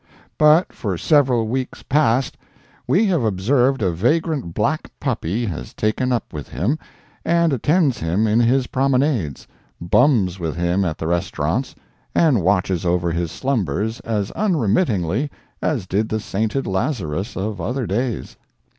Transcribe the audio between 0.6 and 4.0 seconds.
for several weeks past, we have observed a